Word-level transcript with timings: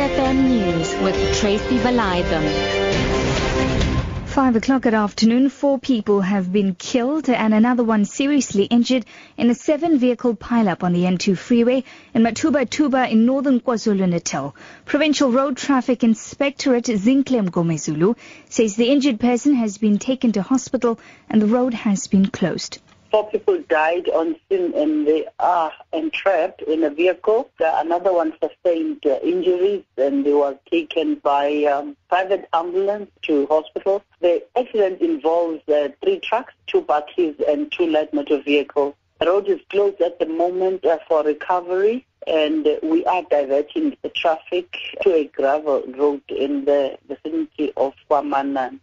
FM 0.00 0.48
News 0.48 0.94
with 1.02 1.14
Tracy 1.38 1.76
Valaydham. 1.76 2.44
Five 4.24 4.56
o'clock 4.56 4.86
at 4.86 4.94
afternoon, 4.94 5.50
four 5.50 5.78
people 5.78 6.22
have 6.22 6.50
been 6.50 6.74
killed 6.74 7.28
and 7.28 7.52
another 7.52 7.84
one 7.84 8.06
seriously 8.06 8.64
injured 8.64 9.04
in 9.36 9.50
a 9.50 9.54
seven-vehicle 9.54 10.36
pileup 10.36 10.82
on 10.82 10.94
the 10.94 11.02
N2 11.02 11.36
freeway 11.36 11.84
in 12.14 12.22
Mtubatuba 12.22 13.10
in 13.10 13.26
northern 13.26 13.60
KwaZulu-Natal. 13.60 14.56
Provincial 14.86 15.32
Road 15.32 15.58
Traffic 15.58 16.02
Inspectorate 16.02 16.84
Zinklem 16.84 17.50
Gomezulu 17.50 18.16
says 18.48 18.76
the 18.76 18.88
injured 18.88 19.20
person 19.20 19.54
has 19.54 19.76
been 19.76 19.98
taken 19.98 20.32
to 20.32 20.40
hospital 20.40 20.98
and 21.28 21.42
the 21.42 21.46
road 21.46 21.74
has 21.74 22.06
been 22.06 22.24
closed. 22.24 22.78
Four 23.10 23.28
people 23.28 23.60
died 23.68 24.08
on 24.08 24.36
scene 24.48 24.72
and 24.74 25.06
they 25.06 25.26
are 25.40 25.72
entrapped 25.92 26.62
in 26.62 26.84
a 26.84 26.90
vehicle. 26.90 27.50
Another 27.58 28.12
one 28.12 28.32
sustained 28.40 29.04
uh, 29.04 29.18
injuries 29.22 29.82
and 29.96 30.24
they 30.24 30.32
were 30.32 30.56
taken 30.70 31.16
by 31.16 31.64
um, 31.64 31.96
private 32.08 32.48
ambulance 32.52 33.10
to 33.22 33.46
hospital. 33.46 34.04
The 34.20 34.44
accident 34.56 35.00
involves 35.00 35.68
uh, 35.68 35.88
three 36.02 36.20
trucks, 36.20 36.54
two 36.68 36.82
buses 36.82 37.34
and 37.48 37.72
two 37.72 37.86
light 37.86 38.14
motor 38.14 38.40
vehicles. 38.40 38.94
The 39.18 39.26
road 39.26 39.48
is 39.48 39.60
closed 39.70 40.00
at 40.00 40.20
the 40.20 40.26
moment 40.26 40.84
uh, 40.84 40.98
for 41.08 41.24
recovery 41.24 42.06
and 42.26 42.66
we 42.82 43.04
are 43.06 43.22
diverting 43.24 43.96
the 44.02 44.08
traffic 44.10 44.76
to 45.02 45.14
a 45.14 45.24
gravel 45.24 45.82
road 45.98 46.22
in 46.28 46.64
the 46.64 46.96
vicinity 47.08 47.72
of 47.76 47.94
Wamanan. 48.10 48.78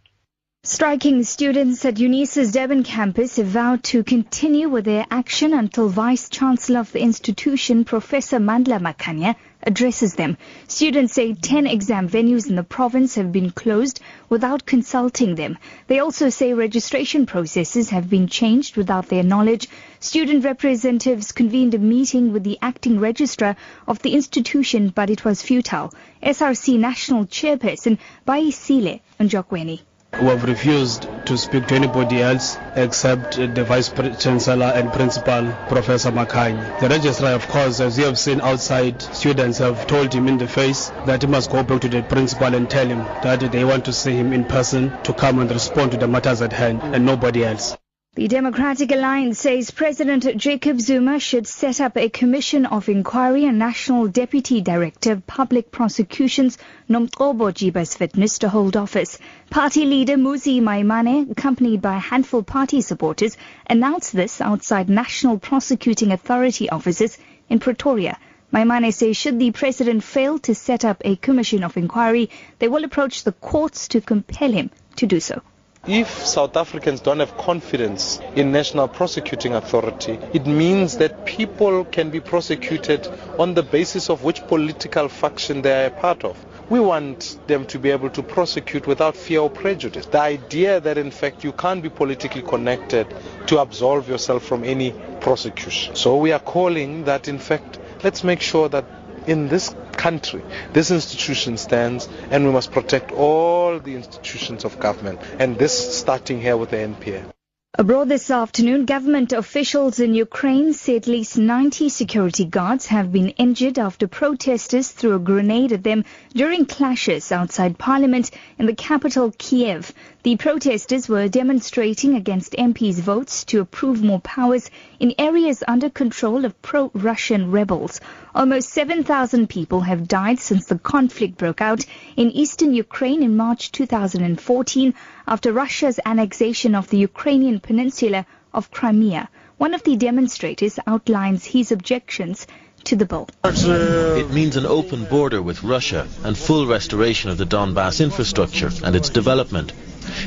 Striking 0.64 1.22
students 1.22 1.84
at 1.84 1.94
UNISA's 1.94 2.50
Durban 2.52 2.82
campus 2.82 3.36
have 3.36 3.46
vowed 3.46 3.84
to 3.84 4.02
continue 4.02 4.68
with 4.68 4.84
their 4.84 5.06
action 5.08 5.54
until 5.54 5.88
Vice 5.88 6.28
Chancellor 6.28 6.80
of 6.80 6.92
the 6.92 7.00
institution, 7.00 7.84
Professor 7.84 8.38
Mandla 8.38 8.80
Makhanya, 8.80 9.36
addresses 9.62 10.14
them. 10.14 10.36
Students 10.66 11.14
say 11.14 11.32
10 11.32 11.68
exam 11.68 12.08
venues 12.08 12.48
in 12.48 12.56
the 12.56 12.64
province 12.64 13.14
have 13.14 13.30
been 13.30 13.50
closed 13.50 14.00
without 14.28 14.66
consulting 14.66 15.36
them. 15.36 15.56
They 15.86 16.00
also 16.00 16.28
say 16.28 16.52
registration 16.54 17.24
processes 17.24 17.90
have 17.90 18.10
been 18.10 18.26
changed 18.26 18.76
without 18.76 19.08
their 19.08 19.22
knowledge. 19.22 19.68
Student 20.00 20.44
representatives 20.44 21.32
convened 21.32 21.74
a 21.74 21.78
meeting 21.78 22.32
with 22.32 22.42
the 22.42 22.58
acting 22.60 22.98
registrar 22.98 23.56
of 23.86 24.02
the 24.02 24.12
institution, 24.12 24.88
but 24.88 25.08
it 25.08 25.24
was 25.24 25.40
futile. 25.40 25.94
SRC 26.22 26.78
National 26.78 27.26
Chairperson 27.26 27.98
Bayisile 28.26 29.00
Njokweni. 29.20 29.80
We 30.14 30.26
have 30.26 30.42
refused 30.42 31.06
to 31.26 31.38
speak 31.38 31.68
to 31.68 31.76
anybody 31.76 32.22
else 32.22 32.58
except 32.74 33.38
uh, 33.38 33.46
the 33.46 33.62
Vice 33.62 33.88
Chancellor 34.18 34.72
and 34.74 34.92
Principal, 34.92 35.52
Professor 35.68 36.10
Makhanya. 36.10 36.80
The 36.80 36.88
registrar, 36.88 37.34
of 37.34 37.46
course, 37.46 37.78
as 37.78 37.96
you 37.96 38.06
have 38.06 38.18
seen 38.18 38.40
outside, 38.40 39.00
students 39.00 39.58
have 39.58 39.86
told 39.86 40.12
him 40.12 40.26
in 40.26 40.36
the 40.36 40.48
face 40.48 40.90
that 41.06 41.22
he 41.22 41.28
must 41.28 41.52
go 41.52 41.62
back 41.62 41.82
to 41.82 41.88
the 41.88 42.02
principal 42.02 42.52
and 42.52 42.68
tell 42.68 42.86
him 42.86 43.04
that 43.22 43.52
they 43.52 43.64
want 43.64 43.84
to 43.84 43.92
see 43.92 44.16
him 44.16 44.32
in 44.32 44.44
person 44.44 44.90
to 45.04 45.12
come 45.12 45.38
and 45.38 45.52
respond 45.52 45.92
to 45.92 45.96
the 45.96 46.08
matters 46.08 46.42
at 46.42 46.52
hand 46.52 46.82
and 46.82 47.06
nobody 47.06 47.44
else. 47.44 47.77
The 48.18 48.26
Democratic 48.26 48.90
Alliance 48.90 49.38
says 49.38 49.70
President 49.70 50.36
Jacob 50.36 50.80
Zuma 50.80 51.20
should 51.20 51.46
set 51.46 51.80
up 51.80 51.96
a 51.96 52.08
commission 52.08 52.66
of 52.66 52.88
inquiry 52.88 53.44
and 53.44 53.60
National 53.60 54.08
Deputy 54.08 54.60
Director 54.60 55.12
of 55.12 55.26
Public 55.28 55.70
Prosecutions 55.70 56.58
Nomgcobo 56.90 57.54
Jiba's 57.54 57.94
fitness 57.94 58.38
to 58.40 58.48
hold 58.48 58.76
office. 58.76 59.20
Party 59.50 59.84
leader 59.84 60.16
Mmusi 60.16 60.60
Maimane, 60.60 61.30
accompanied 61.30 61.80
by 61.80 61.94
a 61.94 62.00
handful 62.00 62.42
party 62.42 62.80
supporters, 62.80 63.36
announced 63.70 64.12
this 64.12 64.40
outside 64.40 64.88
National 64.90 65.38
Prosecuting 65.38 66.10
Authority 66.10 66.68
offices 66.68 67.18
in 67.48 67.60
Pretoria. 67.60 68.18
Maimane 68.52 68.92
says 68.92 69.16
should 69.16 69.38
the 69.38 69.52
president 69.52 70.02
fail 70.02 70.40
to 70.40 70.56
set 70.56 70.84
up 70.84 71.00
a 71.04 71.14
commission 71.14 71.62
of 71.62 71.76
inquiry, 71.76 72.30
they 72.58 72.66
will 72.66 72.82
approach 72.82 73.22
the 73.22 73.30
courts 73.30 73.86
to 73.86 74.00
compel 74.00 74.50
him 74.50 74.72
to 74.96 75.06
do 75.06 75.20
so. 75.20 75.40
If 75.86 76.26
South 76.26 76.56
Africans 76.56 77.00
don't 77.00 77.20
have 77.20 77.36
confidence 77.38 78.20
in 78.34 78.52
National 78.52 78.88
Prosecuting 78.88 79.54
Authority, 79.54 80.18
it 80.34 80.46
means 80.46 80.98
that 80.98 81.24
people 81.24 81.84
can 81.86 82.10
be 82.10 82.20
prosecuted 82.20 83.06
on 83.38 83.54
the 83.54 83.62
basis 83.62 84.10
of 84.10 84.22
which 84.24 84.46
political 84.48 85.08
faction 85.08 85.62
they 85.62 85.84
are 85.84 85.86
a 85.86 85.90
part 85.90 86.24
of. 86.24 86.36
We 86.68 86.80
want 86.80 87.38
them 87.46 87.64
to 87.66 87.78
be 87.78 87.90
able 87.90 88.10
to 88.10 88.22
prosecute 88.22 88.86
without 88.86 89.16
fear 89.16 89.40
or 89.40 89.48
prejudice. 89.48 90.04
The 90.04 90.20
idea 90.20 90.80
that 90.80 90.98
in 90.98 91.10
fact 91.10 91.42
you 91.42 91.52
can't 91.52 91.82
be 91.82 91.88
politically 91.88 92.42
connected 92.42 93.06
to 93.46 93.58
absolve 93.60 94.08
yourself 94.08 94.44
from 94.44 94.64
any 94.64 94.90
prosecution. 95.20 95.96
So 95.96 96.18
we 96.18 96.32
are 96.32 96.40
calling 96.40 97.04
that 97.04 97.28
in 97.28 97.38
fact 97.38 97.78
let's 98.04 98.22
make 98.22 98.42
sure 98.42 98.68
that 98.68 98.84
in 99.28 99.48
this 99.48 99.74
country 99.92 100.42
this 100.72 100.90
institution 100.90 101.56
stands 101.56 102.08
and 102.30 102.44
we 102.46 102.50
must 102.50 102.72
protect 102.72 103.12
all 103.12 103.78
the 103.78 103.94
institutions 103.94 104.64
of 104.64 104.78
government 104.80 105.20
and 105.38 105.58
this 105.58 105.98
starting 105.98 106.40
here 106.40 106.56
with 106.56 106.70
the 106.70 106.76
NPA. 106.76 107.37
Abroad 107.74 108.08
this 108.08 108.30
afternoon, 108.30 108.86
government 108.86 109.32
officials 109.32 110.00
in 110.00 110.14
Ukraine 110.14 110.72
say 110.72 110.96
at 110.96 111.06
least 111.06 111.36
90 111.36 111.90
security 111.90 112.46
guards 112.46 112.86
have 112.86 113.12
been 113.12 113.28
injured 113.44 113.78
after 113.78 114.08
protesters 114.08 114.90
threw 114.90 115.14
a 115.14 115.18
grenade 115.18 115.72
at 115.72 115.84
them 115.84 116.04
during 116.32 116.64
clashes 116.64 117.30
outside 117.30 117.78
parliament 117.78 118.30
in 118.58 118.64
the 118.64 118.74
capital 118.74 119.32
Kiev. 119.36 119.92
The 120.22 120.36
protesters 120.36 121.08
were 121.08 121.28
demonstrating 121.28 122.16
against 122.16 122.54
MPs' 122.54 123.00
votes 123.00 123.44
to 123.44 123.60
approve 123.60 124.02
more 124.02 124.20
powers 124.20 124.70
in 124.98 125.14
areas 125.16 125.62
under 125.68 125.88
control 125.88 126.44
of 126.44 126.60
pro-Russian 126.62 127.50
rebels. 127.50 128.00
Almost 128.34 128.70
7,000 128.70 129.48
people 129.48 129.82
have 129.82 130.08
died 130.08 130.40
since 130.40 130.66
the 130.66 130.78
conflict 130.78 131.38
broke 131.38 131.60
out 131.60 131.84
in 132.16 132.30
eastern 132.30 132.74
Ukraine 132.74 133.22
in 133.22 133.36
March 133.36 133.70
2014 133.72 134.94
after 135.26 135.52
Russia's 135.52 136.00
annexation 136.04 136.74
of 136.74 136.88
the 136.88 136.98
Ukrainian 136.98 137.57
peninsula 137.58 138.26
of 138.52 138.70
Crimea. 138.70 139.28
One 139.56 139.74
of 139.74 139.82
the 139.82 139.96
demonstrators 139.96 140.78
outlines 140.86 141.44
his 141.44 141.72
objections 141.72 142.46
to 142.84 142.96
the 142.96 143.04
bill. 143.04 143.28
It 143.44 144.30
means 144.30 144.56
an 144.56 144.66
open 144.66 145.04
border 145.04 145.42
with 145.42 145.62
Russia 145.62 146.06
and 146.24 146.36
full 146.36 146.66
restoration 146.66 147.30
of 147.30 147.38
the 147.38 147.44
Donbass 147.44 148.00
infrastructure 148.00 148.70
and 148.84 148.94
its 148.94 149.08
development. 149.08 149.72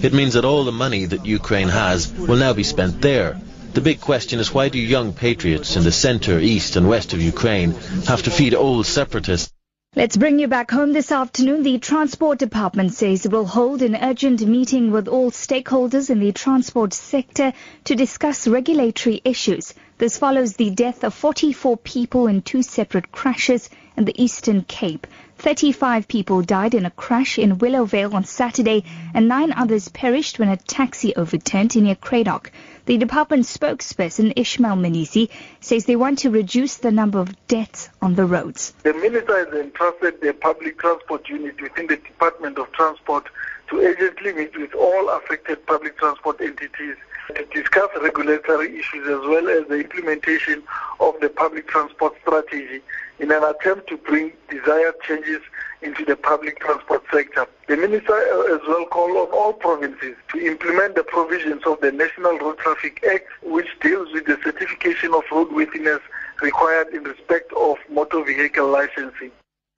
It 0.03 0.13
means 0.13 0.33
that 0.33 0.45
all 0.45 0.63
the 0.63 0.71
money 0.71 1.05
that 1.05 1.25
Ukraine 1.25 1.69
has 1.69 2.11
will 2.13 2.37
now 2.37 2.53
be 2.53 2.63
spent 2.63 3.01
there. 3.01 3.39
The 3.73 3.81
big 3.81 4.01
question 4.01 4.39
is 4.39 4.53
why 4.53 4.69
do 4.69 4.79
young 4.79 5.13
patriots 5.13 5.77
in 5.77 5.83
the 5.83 5.91
centre, 5.91 6.39
east 6.39 6.75
and 6.75 6.89
west 6.89 7.13
of 7.13 7.21
Ukraine 7.21 7.71
have 8.05 8.23
to 8.23 8.31
feed 8.31 8.53
old 8.53 8.85
separatists? 8.85 9.53
Let's 9.93 10.15
bring 10.15 10.39
you 10.39 10.47
back 10.47 10.71
home 10.71 10.93
this 10.93 11.11
afternoon. 11.11 11.63
The 11.63 11.77
Transport 11.77 12.39
Department 12.39 12.93
says 12.93 13.25
it 13.25 13.31
will 13.33 13.45
hold 13.45 13.81
an 13.81 13.93
urgent 13.93 14.39
meeting 14.39 14.89
with 14.89 15.09
all 15.09 15.31
stakeholders 15.31 16.09
in 16.09 16.21
the 16.21 16.31
transport 16.31 16.93
sector 16.93 17.51
to 17.83 17.95
discuss 17.95 18.47
regulatory 18.47 19.19
issues. 19.25 19.73
This 19.97 20.17
follows 20.17 20.55
the 20.55 20.69
death 20.69 21.03
of 21.03 21.13
44 21.13 21.75
people 21.75 22.27
in 22.27 22.41
two 22.41 22.63
separate 22.63 23.11
crashes 23.11 23.69
in 23.97 24.05
the 24.05 24.23
Eastern 24.23 24.61
Cape. 24.63 25.07
35 25.41 26.07
people 26.07 26.43
died 26.43 26.75
in 26.75 26.85
a 26.85 26.91
crash 26.91 27.39
in 27.39 27.57
Willowvale 27.57 28.13
on 28.13 28.23
Saturday 28.25 28.83
and 29.11 29.27
nine 29.27 29.51
others 29.51 29.89
perished 29.89 30.37
when 30.37 30.49
a 30.49 30.55
taxi 30.55 31.15
overturned 31.15 31.75
near 31.75 31.95
Cradock. 31.95 32.51
The 32.85 32.99
department 32.99 33.45
spokesperson 33.45 34.33
Ishmael 34.35 34.75
Mnisi 34.75 35.31
says 35.59 35.85
they 35.85 35.95
want 35.95 36.19
to 36.19 36.29
reduce 36.29 36.75
the 36.75 36.91
number 36.91 37.17
of 37.17 37.47
deaths 37.47 37.89
on 38.03 38.13
the 38.13 38.25
roads. 38.25 38.73
The 38.83 38.93
minister 38.93 39.43
has 39.43 39.51
entrusted 39.59 40.21
the 40.21 40.33
public 40.33 40.77
transport 40.77 41.27
unit 41.27 41.59
within 41.59 41.87
the 41.87 41.97
Department 41.97 42.59
of 42.59 42.71
Transport 42.73 43.27
to 43.69 43.79
urgently 43.79 44.33
meet 44.33 44.55
with 44.55 44.75
all 44.75 45.09
affected 45.09 45.65
public 45.65 45.97
transport 45.97 46.39
entities 46.39 46.97
to 47.35 47.45
discuss 47.45 47.89
regulatory 48.01 48.77
issues 48.77 49.07
as 49.07 49.27
well 49.27 49.49
as 49.49 49.67
the 49.67 49.79
implementation 49.79 50.63
of 50.99 51.19
the 51.19 51.29
public 51.29 51.67
transport 51.67 52.13
strategy 52.21 52.81
in 53.19 53.31
an 53.31 53.43
attempt 53.43 53.87
to 53.87 53.97
bring 53.97 54.33
desired 54.49 54.95
changes 55.01 55.41
into 55.81 56.03
the 56.05 56.15
public 56.15 56.59
transport 56.59 57.03
sector. 57.11 57.47
The 57.67 57.77
minister 57.77 58.15
as 58.53 58.61
well 58.67 58.85
called 58.85 59.11
on 59.11 59.31
all 59.31 59.53
provinces 59.53 60.15
to 60.29 60.39
implement 60.39 60.95
the 60.95 61.03
provisions 61.03 61.63
of 61.65 61.81
the 61.81 61.91
National 61.91 62.37
Road 62.37 62.57
Traffic 62.59 63.03
Act, 63.11 63.27
which 63.43 63.67
deals 63.81 64.11
with 64.13 64.25
the 64.25 64.37
certification 64.43 65.13
of 65.13 65.23
roadworthiness 65.25 66.01
required 66.41 66.89
in 66.93 67.03
respect 67.03 67.51
of 67.53 67.77
motor 67.89 68.23
vehicle 68.23 68.67
licensing. 68.67 69.31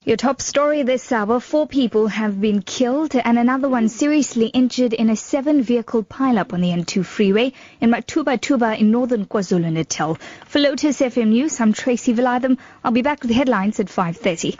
Your 0.06 0.18
top 0.18 0.42
story 0.42 0.84
this 0.84 1.14
hour, 1.14 1.40
four 1.40 1.66
people 1.66 2.08
have 2.08 2.42
been 2.42 2.62
killed 2.62 3.16
and 3.16 3.40
another 3.40 3.70
one 3.70 3.88
seriously 3.88 4.48
injured 4.48 4.92
in 4.92 5.10
a 5.10 5.16
seven-vehicle 5.16 6.04
pileup 6.04 6.52
on 6.52 6.60
the 6.60 6.72
N2 6.72 7.06
freeway 7.06 7.54
in 7.80 7.92
Mtubatuba 7.92 8.78
in 8.78 8.92
northern 8.92 9.26
KwaZulu-Natal. 9.26 10.18
For 10.46 10.60
Lotus 10.60 11.00
FM 11.00 11.30
News, 11.30 11.58
I'm 11.62 11.72
Tracy 11.72 12.14
Valaydham. 12.14 12.58
I'll 12.84 12.92
be 12.92 13.02
back 13.02 13.22
with 13.22 13.30
the 13.30 13.36
headlines 13.36 13.80
at 13.80 13.88
5.30. 13.88 14.58